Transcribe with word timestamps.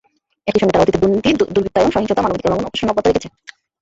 একই 0.47 0.59
সঙ্গে 0.59 0.73
তারা 0.73 0.83
অতীতের 0.83 1.01
দুর্নীতি-দুর্বৃত্তায়ন, 1.03 1.91
সহিংসতা, 1.91 2.21
মানবাধিকার 2.21 2.51
লঙ্ঘন, 2.51 2.67
অপশাসন 2.67 2.89
অব্যাহত 2.89 3.07
রেখেছে। 3.07 3.27